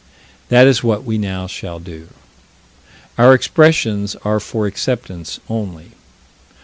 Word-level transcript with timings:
That 0.49 0.65
is 0.65 0.83
what 0.83 1.03
we 1.03 1.19
now 1.19 1.45
shall 1.45 1.77
do. 1.77 2.07
Our 3.19 3.35
expressions 3.35 4.15
are 4.23 4.39
for 4.39 4.65
acceptance 4.65 5.39
only. 5.47 5.91